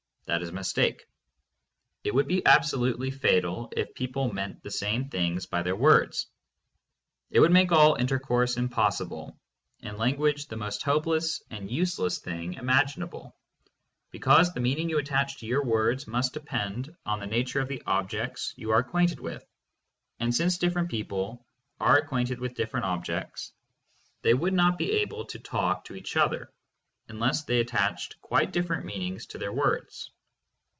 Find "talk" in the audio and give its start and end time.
25.39-25.83